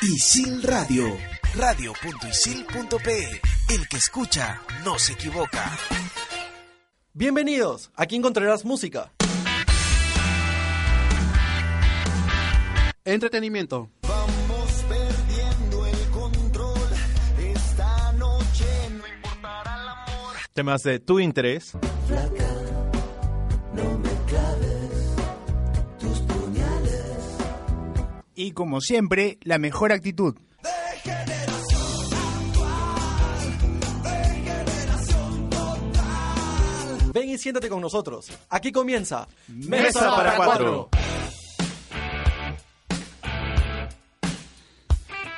[0.00, 1.04] Isil Radio,
[1.56, 3.40] radio.isil.pe.
[3.68, 5.76] El que escucha no se equivoca.
[7.12, 9.12] Bienvenidos, aquí encontrarás música.
[13.04, 13.90] Entretenimiento.
[14.02, 16.88] Vamos perdiendo el control.
[17.56, 20.36] Esta noche no importará el amor.
[20.54, 21.76] Temas de tu interés.
[28.40, 30.36] Y como siempre, la mejor actitud.
[37.12, 38.30] Ven y siéntate con nosotros.
[38.48, 40.88] Aquí comienza Mesa para cuatro.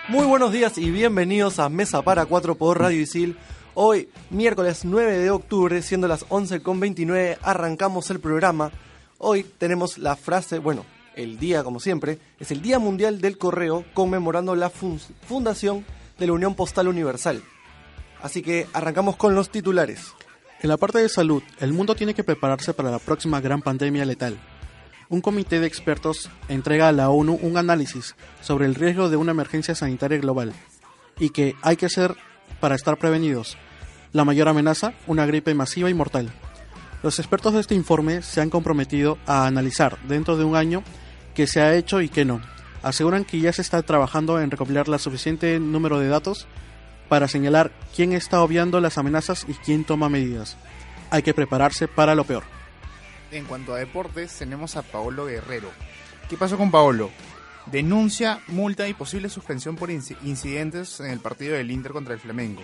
[0.09, 3.39] Muy buenos días y bienvenidos a Mesa para 4 por Radio Isil.
[3.73, 8.71] Hoy, miércoles 9 de octubre, siendo las 11.29, arrancamos el programa.
[9.17, 10.85] Hoy tenemos la frase, bueno,
[11.23, 15.85] el día como siempre, es el Día Mundial del Correo conmemorando la fun- fundación
[16.19, 17.43] de la Unión Postal Universal.
[18.23, 20.13] Así que arrancamos con los titulares.
[20.61, 24.05] En la parte de salud, el mundo tiene que prepararse para la próxima gran pandemia
[24.05, 24.39] letal.
[25.09, 29.33] Un comité de expertos entrega a la ONU un análisis sobre el riesgo de una
[29.33, 30.53] emergencia sanitaria global
[31.19, 32.15] y que hay que hacer
[32.61, 33.57] para estar prevenidos.
[34.13, 36.31] La mayor amenaza, una gripe masiva y mortal.
[37.03, 40.83] Los expertos de este informe se han comprometido a analizar dentro de un año
[41.35, 42.41] qué se ha hecho y qué no.
[42.83, 46.47] Aseguran que ya se está trabajando en recopilar la suficiente número de datos
[47.09, 50.57] para señalar quién está obviando las amenazas y quién toma medidas.
[51.11, 52.45] Hay que prepararse para lo peor.
[53.33, 55.71] En cuanto a deportes, tenemos a Paolo Guerrero.
[56.29, 57.11] ¿Qué pasó con Paolo?
[57.67, 62.21] Denuncia, multa y posible suspensión por inci- incidentes en el partido del Inter contra el
[62.21, 62.63] Flamengo.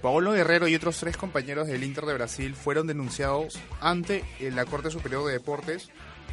[0.00, 4.90] Paolo Guerrero y otros tres compañeros del Inter de Brasil fueron denunciados ante la Corte
[4.90, 5.90] Superior de Deportes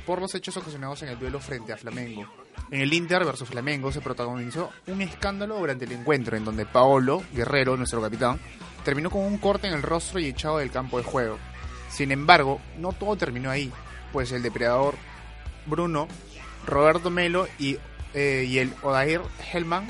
[0.09, 2.25] por los hechos ocasionados en el duelo frente a Flamengo.
[2.71, 7.21] En el Inter versus Flamengo se protagonizó un escándalo durante el encuentro en donde Paolo
[7.31, 8.39] Guerrero, nuestro capitán,
[8.83, 11.37] terminó con un corte en el rostro y echado del campo de juego.
[11.91, 13.71] Sin embargo, no todo terminó ahí,
[14.11, 14.95] pues el depredador
[15.67, 16.07] Bruno,
[16.65, 17.77] Roberto Melo y,
[18.15, 19.21] eh, y el Odair
[19.53, 19.85] Hellman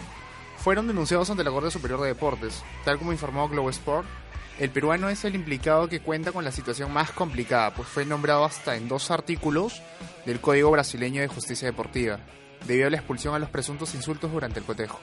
[0.57, 2.61] fueron denunciados ante la Corte Superior de Deportes.
[2.83, 4.05] Tal como informó Globo Sport,
[4.59, 8.45] el peruano es el implicado que cuenta con la situación más complicada, pues fue nombrado
[8.45, 9.81] hasta en dos artículos
[10.25, 12.19] del Código Brasileño de Justicia Deportiva,
[12.67, 14.99] debido a la expulsión a los presuntos insultos durante el cotejo.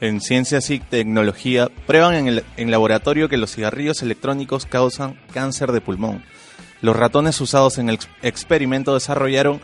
[0.00, 5.72] En ciencias y tecnología prueban en, el, en laboratorio que los cigarrillos electrónicos causan cáncer
[5.72, 6.24] de pulmón.
[6.80, 9.60] Los ratones usados en el ex- experimento desarrollaron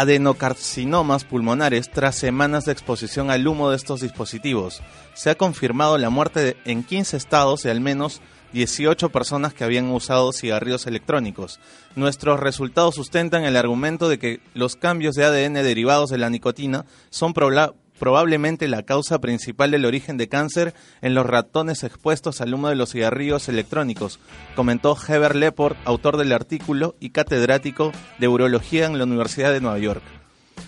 [0.00, 4.82] adenocarcinomas pulmonares tras semanas de exposición al humo de estos dispositivos.
[5.14, 8.20] Se ha confirmado la muerte de- en 15 estados de al menos
[8.52, 11.60] 18 personas que habían usado cigarrillos electrónicos.
[11.94, 16.84] Nuestros resultados sustentan el argumento de que los cambios de ADN derivados de la nicotina
[17.10, 22.54] son probla- probablemente la causa principal del origen de cáncer en los ratones expuestos al
[22.54, 24.20] humo de los cigarrillos electrónicos,
[24.54, 29.78] comentó Heber Leport, autor del artículo y catedrático de urología en la Universidad de Nueva
[29.78, 30.02] York.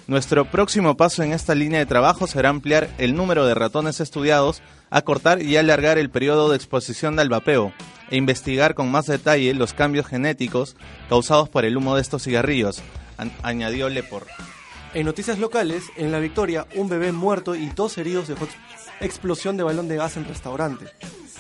[0.06, 4.62] Nuestro próximo paso en esta línea de trabajo será ampliar el número de ratones estudiados,
[4.90, 7.72] acortar y alargar el periodo de exposición al vapeo
[8.10, 10.76] e investigar con más detalle los cambios genéticos
[11.08, 12.82] causados por el humo de estos cigarrillos,
[13.42, 14.28] añadió Leport.
[14.94, 18.56] En noticias locales, en La Victoria, un bebé muerto y dos heridos dejó ex-
[19.00, 20.87] explosión de balón de gas en restaurante.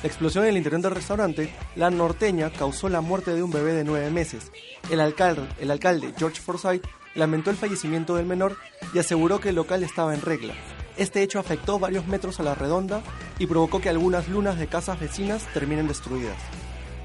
[0.02, 3.72] La explosión en el interior del restaurante, la norteña, causó la muerte de un bebé
[3.72, 4.52] de nueve meses.
[4.90, 8.56] El alcalde, el alcalde George Forsyth lamentó el fallecimiento del menor
[8.92, 10.54] y aseguró que el local estaba en regla.
[10.98, 13.00] Este hecho afectó varios metros a la redonda
[13.38, 16.36] y provocó que algunas lunas de casas vecinas terminen destruidas.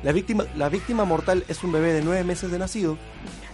[0.04, 2.98] La víctima, la víctima mortal es un bebé de nueve meses de nacido,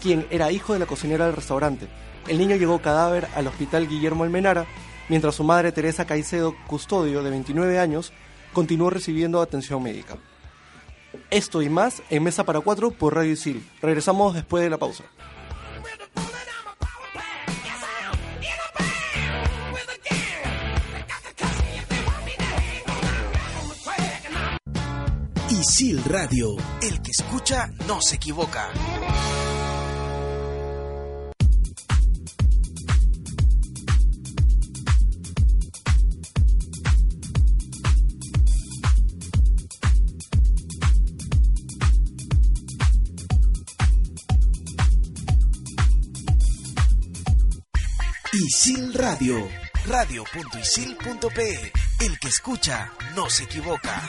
[0.02, 1.88] quien era hijo de la cocinera del restaurante.
[2.28, 4.66] El niño llegó cadáver al hospital Guillermo Almenara,
[5.08, 8.14] mientras su madre Teresa Caicedo, custodio de 29 años,
[8.54, 10.18] continuó recibiendo atención médica.
[11.30, 13.68] Esto y más en Mesa para Cuatro por Radio Isil.
[13.82, 15.04] Regresamos después de la pausa.
[25.50, 28.70] Isil Radio, el que escucha no se equivoca.
[48.52, 49.48] Isil Radio,
[49.86, 51.72] radio.isil.pe.
[52.00, 54.02] El que escucha no se equivoca.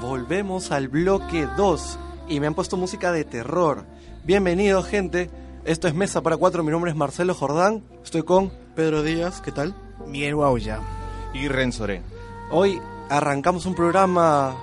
[0.00, 1.98] Volvemos al bloque 2
[2.28, 3.84] y me han puesto música de terror.
[4.24, 5.30] Bienvenidos, gente.
[5.66, 6.62] Esto es Mesa para Cuatro.
[6.62, 7.84] Mi nombre es Marcelo Jordán.
[8.02, 8.50] Estoy con.
[8.74, 9.74] Pedro Díaz, ¿qué tal?
[10.06, 10.80] Miguel Guauya.
[11.34, 12.00] Y Rensoré.
[12.50, 14.56] Hoy arrancamos un programa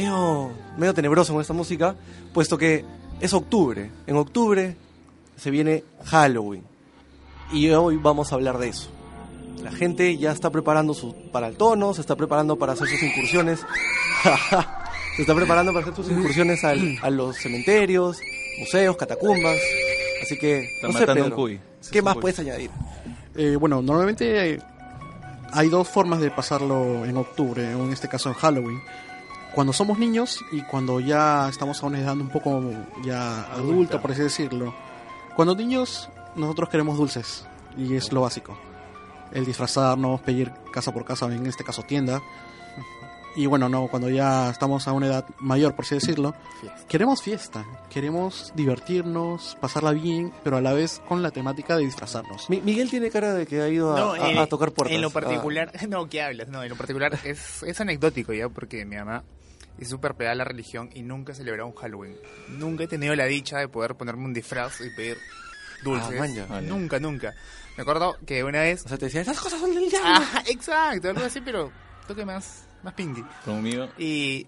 [0.00, 1.96] medio, medio tenebroso con esta música,
[2.34, 2.84] puesto que
[3.20, 3.90] es octubre.
[4.06, 4.76] En octubre
[5.36, 6.62] se viene Halloween.
[7.52, 8.90] Y hoy vamos a hablar de eso.
[9.62, 13.02] La gente ya está preparando su, para el tono, se está preparando para hacer sus
[13.02, 13.60] incursiones.
[15.16, 18.18] se está preparando para hacer sus incursiones al- a los cementerios,
[18.58, 19.56] museos, catacumbas.
[20.22, 21.52] Así que, Está no sé, matando un Pedro, cuy.
[21.54, 22.20] Ese es ¿qué más cuy.
[22.20, 22.70] puedes añadir?
[23.34, 24.60] Eh, bueno, normalmente
[25.52, 28.80] hay dos formas de pasarlo en octubre, o en este caso en Halloween.
[29.56, 32.62] Cuando somos niños y cuando ya estamos a una edad un poco
[33.02, 34.72] ya adulta, por así decirlo.
[35.34, 38.56] Cuando niños, nosotros queremos dulces, y es lo básico.
[39.32, 42.20] El disfrazarnos, pedir casa por casa, en este caso tienda.
[43.34, 46.34] Y bueno, no, cuando ya estamos a una edad mayor, por así decirlo,
[46.88, 52.48] queremos fiesta, queremos divertirnos, pasarla bien, pero a la vez con la temática de disfrazarnos.
[52.48, 54.94] Mi- Miguel tiene cara de que ha ido a, No, a- en- a tocar puertas.
[54.94, 55.12] En lo Ah.
[55.12, 56.48] particular, no, ¿qué hablas?
[56.48, 59.22] No, en lo particular es, es anecdótico ya, porque mi mamá
[59.78, 62.16] es súper pegada a la religión y nunca ha celebrado un Halloween.
[62.48, 65.18] Nunca he tenido la dicha de poder ponerme un disfraz y pedir
[65.82, 66.40] dulces.
[66.40, 66.46] Ah.
[66.48, 66.66] Vale.
[66.66, 67.34] Nunca, nunca.
[67.76, 68.84] Me acuerdo que una vez...
[68.86, 70.10] O sea, te decía, esas cosas son del diablo.
[70.10, 71.70] Ah, exacto, algo así, pero
[72.08, 73.22] toque más, más pinky.
[73.44, 73.88] Conmigo.
[73.98, 74.46] Y.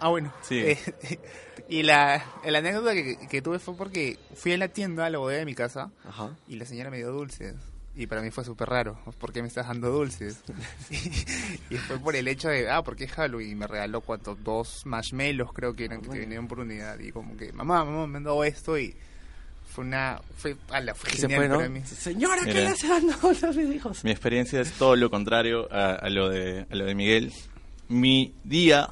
[0.00, 0.32] Ah, bueno.
[0.42, 0.58] Sí.
[0.58, 0.78] Eh,
[1.68, 5.18] y la, la anécdota que, que tuve fue porque fui a la tienda, a la
[5.18, 6.36] bodega de mi casa, Ajá.
[6.48, 7.54] y la señora me dio dulces.
[7.94, 8.98] Y para mí fue súper raro.
[9.18, 10.42] ¿Por qué me estás dando dulces?
[11.70, 13.50] y, fue por el hecho de, ah, porque es Halloween.
[13.50, 16.98] Y me regaló cuatro, dos marshmallows, creo que eran, que te venían por unidad.
[16.98, 18.78] Y como que, mamá, mamá, me han dado esto.
[18.78, 18.94] Y
[19.68, 20.20] fue una.
[20.36, 21.56] Fue, ala, fue Y se genial fue, ¿no?
[21.56, 21.82] para mí.
[21.84, 22.60] Señora, ¿qué Mira.
[22.60, 24.04] le hace dando dulces a mis hijos?
[24.04, 27.32] Mi experiencia es todo lo contrario a, a lo de, a lo de Miguel.
[27.88, 28.90] Mi día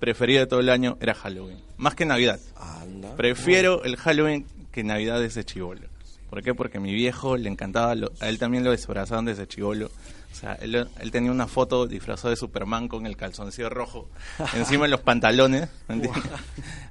[0.00, 1.60] preferido de todo el año era Halloween.
[1.76, 2.40] Más que Navidad.
[2.56, 3.14] Anda.
[3.14, 5.89] Prefiero el Halloween que Navidad desde chivolo.
[6.30, 6.54] ¿Por qué?
[6.54, 9.86] Porque a mi viejo le encantaba, lo- a él también lo disfrazaban desde chivolo.
[10.32, 14.08] O sea, él, él tenía una foto disfrazado de Superman con el calzoncillo rojo
[14.54, 15.68] encima de los pantalones.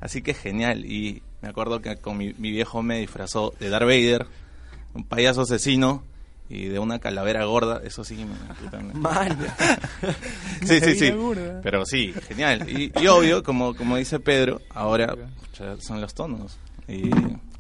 [0.02, 0.86] Así que genial.
[0.86, 4.28] Y me acuerdo que con mi, mi viejo me disfrazó de Darth Vader,
[4.94, 6.04] un payaso asesino
[6.50, 7.80] y de una calavera gorda.
[7.84, 9.38] Eso sí, me, Man.
[10.66, 11.14] Sí, sí, sí.
[11.64, 12.70] Pero sí, genial.
[12.70, 15.16] Y, y obvio, como, como dice Pedro, ahora
[15.80, 16.58] son los tonos.
[16.90, 17.10] Y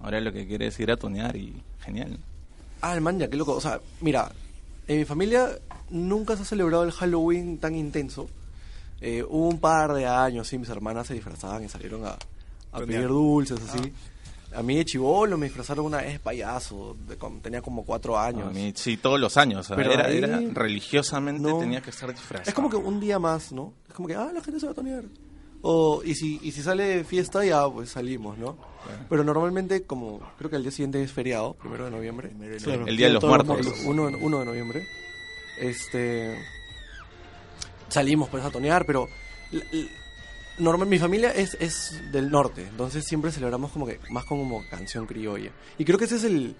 [0.01, 2.17] ahora lo que quiere es ir a tonear y genial.
[2.81, 3.53] Ah, man, ya, qué loco.
[3.53, 4.31] O sea, mira,
[4.87, 5.49] en mi familia
[5.89, 8.29] nunca se ha celebrado el Halloween tan intenso.
[9.01, 12.17] Eh, hubo un par de años, sí, mis hermanas se disfrazaban y salieron a,
[12.71, 13.93] a pedir dulces, así.
[14.55, 18.47] A mí de chivolo me disfrazaron una vez payaso, de como- tenía como cuatro años.
[18.47, 19.67] A mí, sí, todos los años.
[19.75, 21.59] Pero era, ahí- era religiosamente no.
[21.59, 22.49] tenía que estar disfrazado.
[22.49, 23.73] Es como que un día más, ¿no?
[23.87, 25.03] Es como que, ah, la gente se va a tonear.
[25.61, 28.57] O, y si, y si sale fiesta, ya pues salimos, ¿no?
[29.09, 32.31] Pero normalmente, como creo que el día siguiente es feriado, primero de noviembre.
[32.63, 33.81] Claro, El Día de los todos Muertos.
[33.85, 34.87] Uno, uno de noviembre.
[35.59, 36.37] Este.
[37.89, 39.07] Salimos pues a tonear, pero.
[40.59, 45.05] Normal, mi familia es, es del norte, entonces siempre celebramos como que más como canción
[45.05, 45.51] criolla.
[45.77, 46.57] Y creo que ese es el,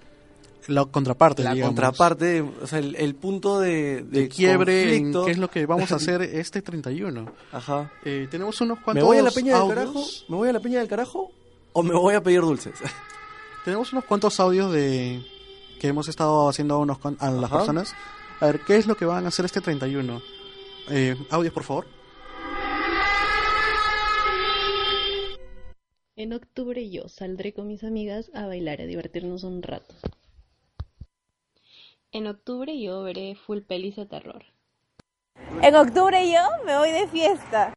[0.68, 1.70] La contraparte, la digamos.
[1.76, 5.66] contraparte, o sea, el, el punto de, de de quiebre en qué es lo que
[5.66, 7.32] vamos a hacer este 31.
[7.52, 7.92] Ajá.
[8.06, 9.76] Eh, tenemos unos cuantos ¿Me voy a la peña del audios.
[9.78, 10.04] carajo?
[10.30, 11.32] ¿Me voy a la peña del carajo?
[11.74, 12.74] ¿O me voy a pedir dulces?
[13.66, 15.24] Tenemos unos cuantos audios de
[15.80, 17.58] que hemos estado haciendo a, unos, a las Ajá.
[17.58, 17.94] personas.
[18.40, 20.22] A ver, ¿qué es lo que van a hacer este 31?
[20.90, 21.86] Eh, audios, por favor.
[26.16, 29.96] En octubre yo saldré con mis amigas a bailar, a divertirnos un rato.
[32.12, 34.44] En octubre yo veré full pelis de terror.
[35.62, 37.74] En octubre yo me voy de fiesta.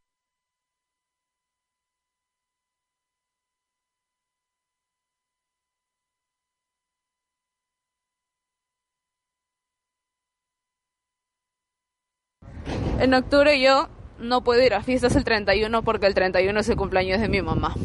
[12.99, 16.77] En octubre yo no puedo ir a fiestas el 31 porque el 31 es el
[16.77, 17.75] cumpleaños de mi mamá.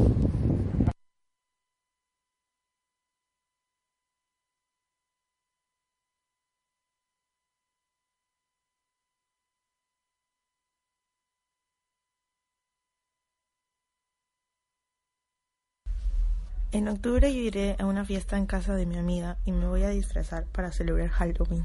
[16.71, 19.85] En octubre yo iré a una fiesta en casa de mi amiga y me voy
[19.85, 21.65] a disfrazar para celebrar Halloween.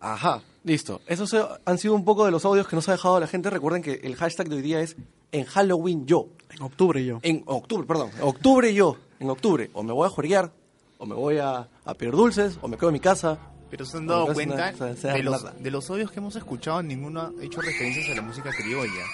[0.00, 1.00] Ajá, listo.
[1.06, 1.34] Esos
[1.64, 3.48] han sido un poco de los audios que nos ha dejado la gente.
[3.48, 4.96] Recuerden que el hashtag de hoy día es
[5.32, 6.28] en Halloween yo.
[6.50, 7.20] En octubre yo.
[7.22, 8.10] En octubre, perdón.
[8.20, 8.98] Octubre yo.
[9.18, 9.70] En octubre.
[9.72, 10.52] O me voy a juerguear
[10.98, 13.38] o me voy a, a pedir dulces, o me quedo en mi casa.
[13.70, 16.36] Pero se han dado cuenta una- o sea, de los, de los audios que hemos
[16.36, 19.04] escuchado, ninguno ha hecho referencias a la música criolla.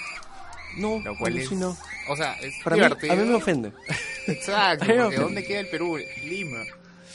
[0.77, 1.75] No, Lo cual es, alucino.
[2.07, 3.13] o sea, es Para mí, divertido.
[3.13, 3.73] a mí me ofende.
[4.27, 5.23] Exacto, mí me ofende.
[5.23, 5.97] ¿dónde queda el Perú?
[6.23, 6.59] Lima.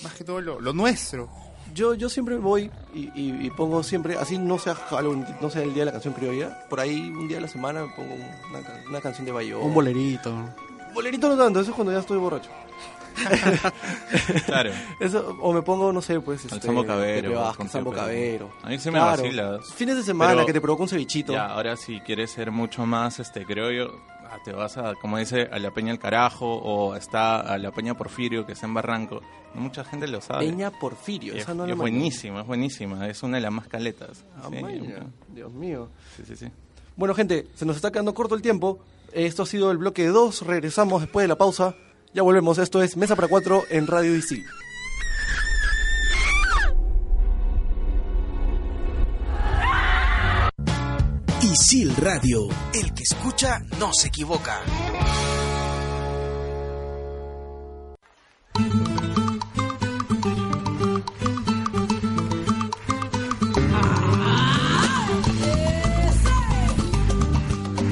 [0.02, 1.28] Más que todo lo, lo nuestro.
[1.72, 5.62] Yo, yo siempre voy y, y- y pongo siempre, así no sea Halloween, no sea
[5.62, 8.14] el día de la canción criolla, por ahí un día de la semana me pongo
[8.14, 9.60] una, una canción de Bayo.
[9.60, 10.34] Un bolerito.
[10.94, 12.50] Bolerito no tanto, eso es cuando ya estoy borracho.
[14.46, 14.70] Claro.
[15.00, 16.44] Eso, o me pongo, no sé, pues.
[16.44, 17.92] El Este, Sambo Cabero, Vázquez, Sambo.
[17.92, 18.50] Cabero.
[18.62, 19.22] A mí sí me Claro.
[19.22, 19.58] vacila.
[19.74, 21.32] Fines de semana Pero- que te provoca un cevichito.
[21.32, 23.92] Ya, ahora si quieres ser mucho más, este, creo yo,
[24.30, 27.70] ah, te vas a, como dice, a la Peña El Carajo o está a la
[27.72, 29.20] Peña Porfirio, que está en Barranco.
[29.54, 30.46] Mucha gente lo sabe.
[30.46, 33.08] Peña Porfirio, esa es, no la es buenísima, es buenísima.
[33.08, 34.24] Es una de las más caletas.
[34.36, 34.92] Ah, Sí.
[35.34, 35.88] Dios mío.
[36.16, 36.46] sí, sí, sí.
[36.96, 38.78] Bueno, gente, se nos está quedando corto el tiempo.
[39.12, 40.42] Esto ha sido el bloque 2.
[40.46, 41.74] Regresamos después de la pausa.
[42.16, 42.56] Ya volvemos.
[42.56, 44.46] Esto es Mesa para 4 en Radio Isil.
[51.42, 54.62] Isil Radio, el que escucha no se equivoca.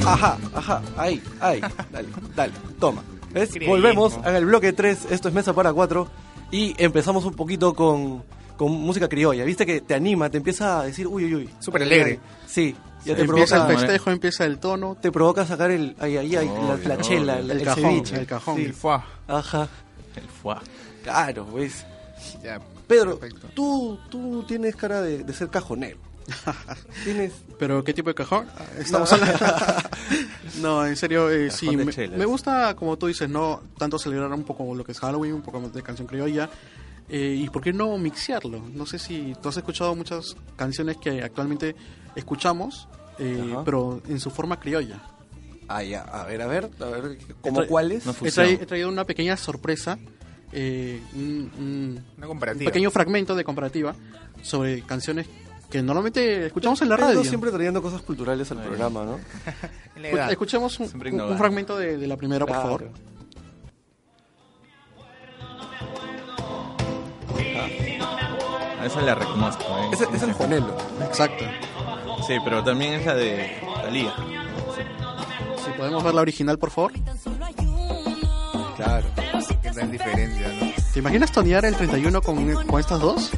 [0.06, 1.60] Ajá, ajá, ahí, ahí.
[1.92, 3.02] Dale, dale, toma.
[3.34, 3.48] ¿Ves?
[3.50, 3.68] Increíble.
[3.68, 5.06] Volvemos en el bloque 3.
[5.10, 6.08] Esto es Mesa para 4.
[6.50, 8.22] Y empezamos un poquito con,
[8.56, 9.44] con música criolla.
[9.44, 11.50] Viste que te anima, te empieza a decir, uy, uy, uy.
[11.58, 12.10] Súper Ay, alegre.
[12.12, 12.20] ay.
[12.46, 14.96] Sí, ya te empieza provoca, el festejo, empieza el tono.
[15.00, 17.82] te provoca sacar el, ahí, ahí, ahí, la, Obvio, la chela, el, El el cajón,
[17.82, 18.16] ceviche.
[18.16, 18.56] el cajón.
[18.56, 18.62] Sí.
[18.66, 19.04] El fuá.
[19.26, 19.68] Ajá,
[20.16, 20.62] El fuá.
[21.02, 21.84] claro, pues.
[22.42, 22.60] Ya.
[22.86, 23.48] Pedro, Perfecto.
[23.54, 25.98] tú, tú tienes cara de, de ser cajonero.
[27.04, 27.32] Tienes...
[27.58, 28.46] ¿Pero qué tipo de cajón?
[28.56, 29.38] Ah, Estamos hablando...
[30.62, 34.44] no, en serio, eh, sí, me, me gusta, como tú dices, no tanto celebrar un
[34.44, 36.48] poco lo que es Halloween, un poco más de canción criolla.
[37.08, 38.60] eh, y por qué no mixearlo.
[38.74, 41.76] No sé si tú has escuchado muchas canciones que actualmente
[42.16, 42.88] escuchamos,
[43.18, 45.00] eh, pero en su forma criolla.
[45.68, 48.04] Ah, ya, a ver, a ver, a ver, ¿cómo Tra- cuáles?
[48.04, 49.98] No He, trai- he traído una pequeña sorpresa,
[50.52, 52.70] eh, un, un- Una un comparativa.
[52.70, 53.94] pequeño fragmento de comparativa
[54.42, 55.26] sobre canciones
[55.74, 57.24] que normalmente escuchamos en la Pedro radio.
[57.24, 59.18] siempre trayendo cosas culturales al programa, ¿no?
[60.30, 60.88] Escuchemos un,
[61.36, 62.90] fragmento de, de la primera, por favor.
[68.80, 69.64] A esa la reconozco.
[69.64, 69.90] ¿eh?
[69.94, 70.76] Es, es el Juanelo.
[71.02, 71.44] Exacto.
[72.24, 73.50] Sí, pero también es la de
[73.82, 74.14] Talía.
[75.64, 76.92] Si podemos ver la original, por favor.
[78.76, 79.06] Claro.
[79.60, 80.72] Qué gran diferencia, ¿no?
[80.92, 83.32] ¿Te imaginas tonear el 31 con, con estas dos?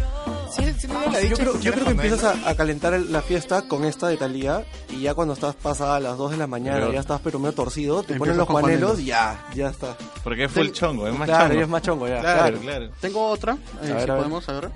[0.87, 3.85] Sí, no, Yo creo, de yo creo que empiezas a, a calentar la fiesta con
[3.85, 6.93] esta de Talía y ya cuando estás pasada a las 2 de la mañana, Pero-
[6.93, 9.01] ya estás pero medio torcido, te ponen los Juanelos.
[9.01, 9.97] y ya, ya está.
[10.23, 11.55] Porque es full chongo, es más claro, chongo.
[11.59, 12.21] ya es más chongo ya.
[12.21, 12.91] Claro, Claro, claro.
[13.01, 14.17] Tengo otra, eh, A ver, si a ver.
[14.17, 14.71] podemos, a ver.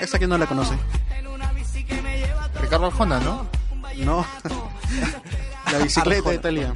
[0.00, 0.74] Esta que no la conoce.
[2.60, 3.46] Ricardo Arjona, ¿no?
[4.04, 4.24] No.
[5.72, 6.72] la bicicleta de Talía.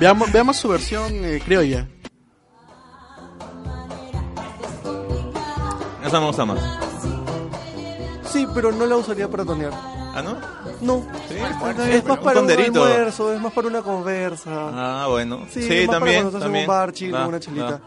[0.00, 1.86] Veamos, veamos su versión eh, criolla.
[6.14, 6.60] Esa me gusta más.
[8.30, 9.72] Sí, pero no la usaría para tonear.
[9.74, 10.36] ¿Ah, no?
[10.80, 11.04] No.
[11.28, 11.40] Sí, Es
[12.06, 14.50] más un para un almuerzo, es más para una conversa.
[15.02, 15.40] Ah, bueno.
[15.50, 16.26] Sí, Sí, más para también.
[16.26, 16.62] estás también.
[16.62, 17.70] un bar chill, con una chelita.
[17.72, 17.80] va.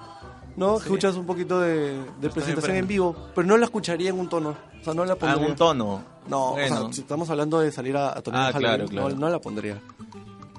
[0.58, 0.76] ¿No?
[0.76, 0.84] Sí.
[0.84, 4.50] Escuchas un poquito de, de presentación en vivo, pero no la escucharía en un tono.
[4.82, 5.48] O sea, no la Ah, pondría.
[5.48, 6.02] un tono.
[6.28, 6.76] No, Bueno.
[6.76, 9.10] o sea, si estamos hablando de salir a, a tonear Ah, claro, claro.
[9.12, 9.80] No, no la pondría.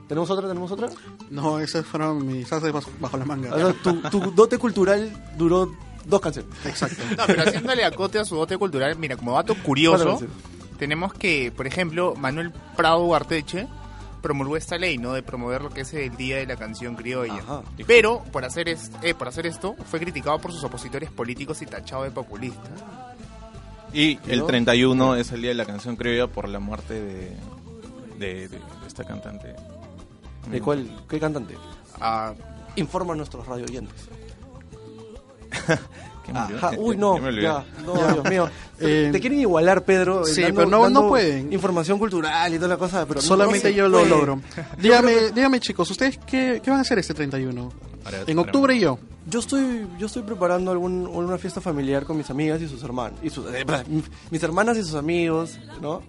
[0.08, 0.48] ¿Tenemos otra?
[0.48, 0.88] ¿Tenemos otra?
[1.28, 3.54] No, esas fueron mis haces bajo, bajo la manga.
[3.54, 5.70] O sea, tu, tu dote cultural duró
[6.08, 6.50] dos canciones.
[6.64, 7.02] Exacto.
[7.16, 10.20] No, pero haciéndole acote a su dote cultural, mira, como dato curioso,
[10.78, 13.66] tenemos que, por ejemplo, Manuel Prado Guarteche
[14.22, 15.12] promulgó esta ley, ¿no?
[15.12, 17.34] De promover lo que es el Día de la Canción Criolla.
[17.38, 17.62] Ajá.
[17.86, 21.66] Pero, por hacer, es- eh, por hacer esto, fue criticado por sus opositores políticos y
[21.66, 23.14] tachado de populista.
[23.92, 24.46] Y el ¿No?
[24.46, 27.36] 31 es el día de la canción criolla por la muerte de,
[28.18, 29.54] de, de- de esta cantante.
[30.50, 30.90] ¿De cuál?
[31.08, 31.54] ¿Qué cantante?
[32.00, 32.32] Ah,
[32.76, 33.66] Informa a nuestros radio
[36.78, 37.18] Uy, no.
[37.18, 37.40] me.
[37.40, 37.64] Ya.
[37.82, 38.50] Dios mío.
[38.78, 40.24] Te, Eh, te quieren igualar, Pedro.
[40.24, 41.52] sí, dando- pero no- pueden.
[41.52, 43.06] Información cultural y toda la cosa.
[43.06, 44.40] Pero no Solamente yo lo logro.
[44.78, 47.72] Dígame, dígame chicos, ¿ustedes qué, qué van a hacer este 31?
[48.04, 48.98] Para- En para- octubre y yo.
[49.26, 53.18] Yo estoy, yo estoy preparando algún, una fiesta familiar con mis amigas y sus hermanos.
[53.22, 53.64] Y sus, eh,
[54.30, 56.02] mis hermanas y sus amigos, ¿no?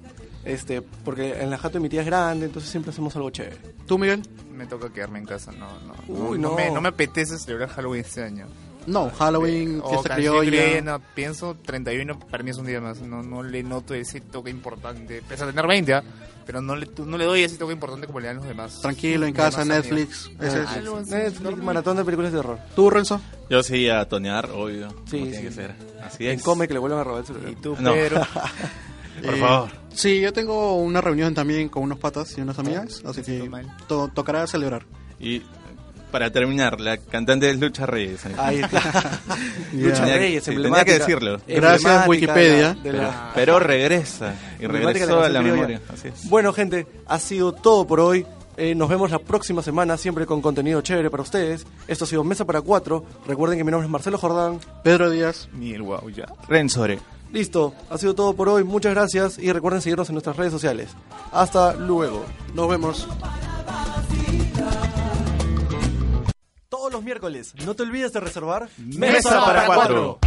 [0.46, 3.58] Este, porque en la jato de mi tía es grande, entonces siempre hacemos algo chévere.
[3.86, 4.22] ¿Tú, Miguel?
[4.56, 5.94] me toca quedarme en casa, no, no.
[6.30, 6.56] Uy, no, no.
[6.56, 8.46] me, no me apetece celebrar Halloween este año.
[8.90, 10.82] No, Halloween, O fiesta criolla.
[10.82, 13.00] no, pienso 31 para mí es un día más.
[13.02, 15.22] No, no le noto ese toque importante.
[15.28, 16.04] Pese a tener 20, ¿ah?
[16.46, 18.80] pero no le, no le doy ese toque importante como le dan los demás.
[18.82, 20.32] Tranquilo, en casa, Netflix.
[20.42, 21.08] Ese Ah, es.
[21.08, 22.58] Netflix, maratón de películas de terror.
[22.76, 23.22] ¿Tú, Renzo?
[23.50, 24.90] Yo sí a tonear, obvio.
[25.06, 25.32] Sí, como sí.
[25.32, 25.76] tiene que ser.
[26.04, 26.42] Así es.
[26.42, 27.52] come que le vuelvan a robar el celular.
[27.52, 27.94] Y tú, No.
[27.94, 28.22] Pedro.
[29.24, 29.70] Por Eh, favor.
[29.94, 33.50] Sí, yo tengo una reunión también con unos patas y unas amigas, así que
[33.88, 34.86] to- tocará celebrar.
[35.20, 35.42] Y
[36.12, 38.22] para terminar, la cantante es Lucha Reyes.
[38.38, 38.80] Ahí está.
[39.74, 41.42] Lucha Tenía que- Reyes, sí, tenía que decirlo.
[41.48, 42.74] Gracias, Wikipedia.
[42.74, 44.34] de la- de la- Pero regresa.
[44.60, 45.82] Y regresó a la memoria.
[45.94, 46.30] Así es.
[46.30, 48.26] Bueno, gente, ha sido todo por hoy.
[48.58, 51.66] Eh, nos vemos la próxima semana, siempre con contenido chévere para ustedes.
[51.88, 53.06] Esto ha sido Mesa para Cuatro.
[53.26, 54.60] Recuerden que mi nombre es Marcelo Jordán.
[54.84, 55.48] Pedro Díaz.
[55.54, 56.26] Ni el guau ya.
[56.50, 57.00] Renzore.
[57.32, 58.66] Listo, ha sido todo por hoy.
[58.66, 60.90] Muchas gracias y recuerden seguirnos en nuestras redes sociales.
[61.32, 62.26] Hasta luego.
[62.54, 63.08] Nos vemos.
[67.00, 70.20] Los miércoles, no te olvides de reservar Mesa para cuatro.